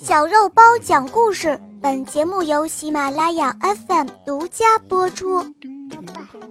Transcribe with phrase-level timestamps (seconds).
[0.00, 5.44] 小肉包讲故事，本节目由喜马拉雅 FM 独家播出。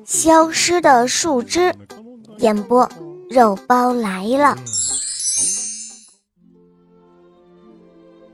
[0.06, 1.74] 消失的树枝，
[2.38, 2.88] 演播
[3.30, 4.58] 肉包来了。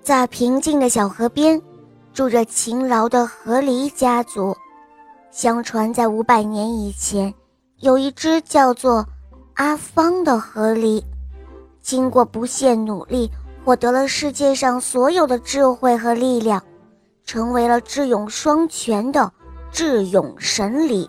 [0.03, 1.61] 在平静的小河边，
[2.13, 4.55] 住着勤劳的河狸家族。
[5.31, 7.33] 相传，在五百年以前，
[7.79, 9.05] 有一只叫做
[9.55, 11.03] 阿芳的河狸，
[11.81, 13.29] 经过不懈努力。
[13.67, 16.63] 获得了世界上所有的智慧和力量，
[17.25, 19.29] 成为了智勇双全的
[19.73, 21.05] 智勇神狸。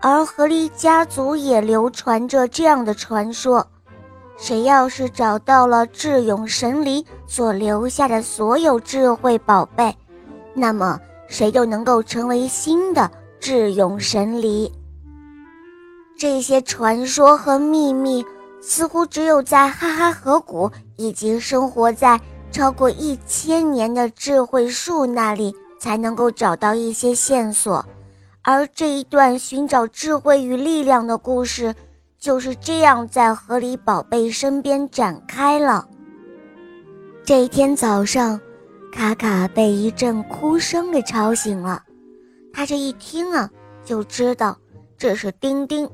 [0.00, 3.64] 而河狸家族也流传着这样的传说：
[4.36, 9.96] 谁要是找到了智勇神狸所留下的所有智慧宝贝，
[10.52, 10.98] 那么
[11.28, 14.68] 谁就能够成为新的智勇神狸。
[16.18, 18.26] 这些传说和秘密。
[18.60, 22.20] 似乎只有在哈哈河谷以及生活在
[22.52, 27.84] 超过一千年的智慧树那里，才能够找到一些线索。
[28.42, 31.74] 而这一段寻找智慧与力量的故事，
[32.18, 35.88] 就是这样在河狸宝贝身边展开了。
[37.24, 38.40] 这一天早上，
[38.92, 41.82] 卡卡被一阵哭声给吵醒了。
[42.52, 43.48] 他这一听啊，
[43.84, 44.58] 就知道
[44.98, 45.88] 这是丁丁，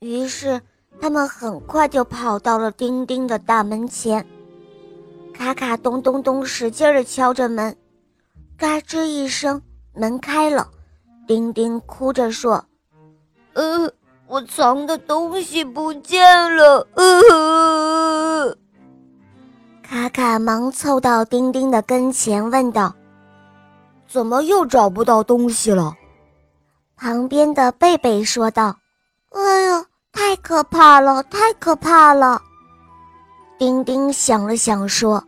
[0.00, 0.60] 于是。
[1.00, 4.26] 他们很快就跑到了丁丁的大门前，
[5.32, 7.76] 卡卡咚咚咚使劲地敲着门，
[8.56, 9.62] 嘎吱一声，
[9.94, 10.68] 门开了。
[11.26, 12.64] 丁丁哭着说
[13.54, 13.92] ：“呃，
[14.26, 18.56] 我藏的东西不见了。”呃，
[19.82, 22.94] 卡卡忙凑到丁丁的跟前问道
[24.08, 25.94] ：“怎么又找不到东西了？”
[26.96, 28.76] 旁边的贝贝说道：“。”
[30.42, 31.22] 可怕了！
[31.24, 32.40] 太可怕了！
[33.58, 35.22] 丁丁想了想说：“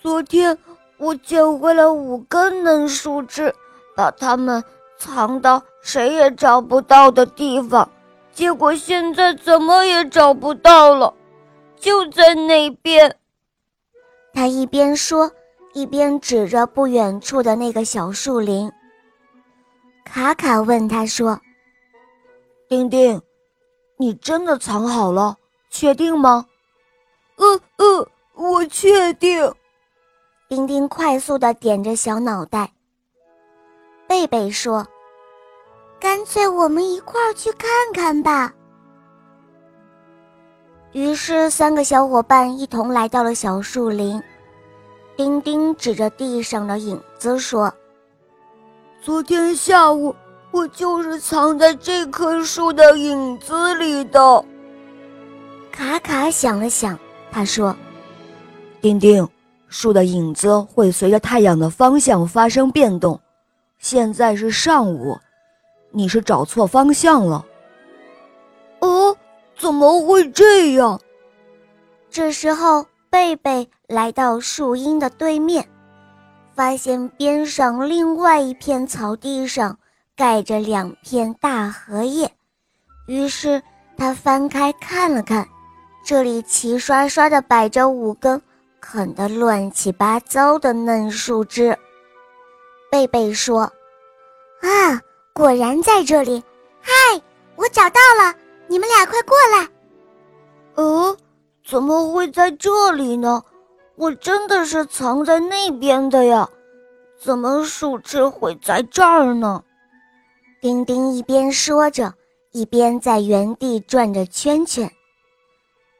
[0.00, 0.56] 昨天
[0.98, 3.54] 我捡回了五根嫩树枝，
[3.94, 4.62] 把它们
[4.98, 7.88] 藏到谁也找不到的地方，
[8.32, 11.14] 结果现在怎么也找不到了，
[11.78, 13.14] 就在那边。”
[14.32, 15.30] 他一边说，
[15.74, 18.70] 一边指着不远处的那个小树林。
[20.04, 21.40] 卡卡问他说
[22.68, 23.20] ：“丁丁。”
[24.00, 25.36] 你真的藏好了，
[25.68, 26.46] 确定吗？
[27.36, 29.54] 呃呃，我确定。
[30.48, 32.72] 丁丁快速的点着小脑袋。
[34.08, 34.86] 贝贝说
[36.00, 38.50] ：“干脆我们一块儿去看看吧。”
[40.92, 44.20] 于是三个小伙伴一同来到了小树林。
[45.14, 47.70] 丁丁指着地上的影子说
[49.02, 50.16] ：“昨天下午。”
[50.52, 54.44] 我就是藏在这棵树的影子里的。
[55.70, 56.98] 卡卡想了想，
[57.30, 57.74] 他说
[58.82, 59.26] ：“丁丁，
[59.68, 63.18] 树的影子会随着太阳的方向发生变动。
[63.78, 65.16] 现在是上午，
[65.90, 67.46] 你是找错方向了。”
[68.80, 69.16] 哦，
[69.56, 71.00] 怎么会这样？
[72.10, 75.64] 这时候，贝贝来到树荫的对面，
[76.54, 79.78] 发现边上另外一片草地上。
[80.20, 82.30] 盖着两片大荷叶，
[83.06, 83.62] 于是
[83.96, 85.48] 他翻开看了看，
[86.04, 88.42] 这里齐刷刷地摆着五根
[88.80, 91.74] 啃得乱七八糟的嫩树枝。
[92.90, 93.62] 贝贝说
[94.60, 95.00] ：“啊，
[95.32, 96.44] 果然在这里！
[96.82, 96.92] 嗨，
[97.56, 98.34] 我找到了，
[98.66, 99.66] 你们俩快过来！”
[100.76, 101.16] 呃，
[101.66, 103.42] 怎么会在这里呢？
[103.96, 106.46] 我真的是藏在那边的呀，
[107.18, 109.64] 怎么树枝会在这儿呢？
[110.60, 112.12] 丁丁一边说着，
[112.52, 114.92] 一边在原地转着圈圈。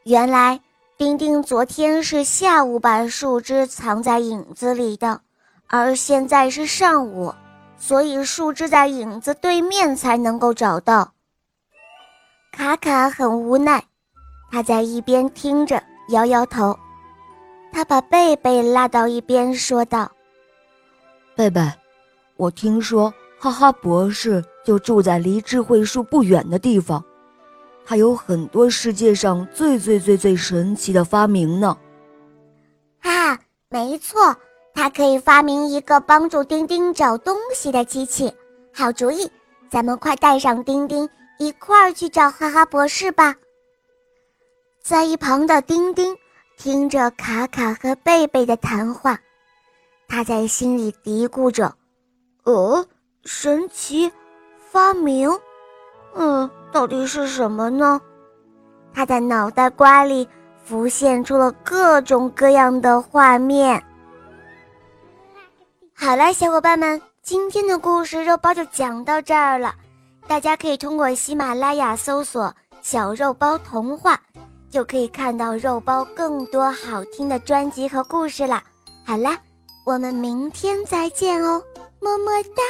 [0.04, 0.60] 原来，
[0.98, 5.22] 丁丁昨天是下午把树枝藏在影子里的，
[5.66, 7.34] 而现在是上午，
[7.78, 11.10] 所以树枝在影子对面才能够找到。
[12.53, 13.82] 卡卡很无奈，
[14.50, 16.78] 他在一边听着，摇摇头。
[17.72, 20.10] 他把贝贝拉到一边，说道
[21.34, 21.63] ：“贝贝，
[22.36, 23.10] 我听说。”
[23.42, 27.03] 哈哈，博士就住在离智慧树不远的地方，
[27.84, 31.77] 他有很多世界上最最最最神奇的发明呢。
[33.01, 34.36] 啊，没错，
[34.74, 38.33] 他可以发明一个帮助丁丁找东西的机器。
[38.72, 39.30] 好主意，
[39.71, 41.09] 咱们快带上丁丁
[41.39, 43.34] 一块儿去找哈哈博士吧。
[44.83, 46.16] 在一旁的丁丁
[46.56, 49.18] 听着卡卡和贝贝的谈话，
[50.06, 51.74] 他在心里嘀咕着
[52.45, 52.86] ：“呃。”
[53.27, 54.10] 神奇
[54.71, 55.28] 发明，
[56.15, 58.01] 嗯，到底是什么呢？
[58.95, 60.28] 他的脑袋瓜里
[60.63, 63.83] 浮现出了各种各样的画面。
[65.93, 69.75] 好了，小伙伴们，今天的故事肉包就讲到这儿了。
[70.28, 74.21] 大家可以通过喜马拉雅搜索“小肉包童话”，
[74.71, 78.63] 就可以看到肉包更多好听的专辑和故事了。
[79.05, 79.37] 好啦，
[79.84, 81.61] 我们明天再见哦，
[82.01, 82.63] 么么哒。